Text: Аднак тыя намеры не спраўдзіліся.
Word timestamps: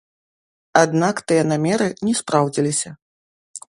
Аднак 0.83 1.23
тыя 1.31 1.43
намеры 1.53 1.87
не 2.09 2.17
спраўдзіліся. 2.23 2.89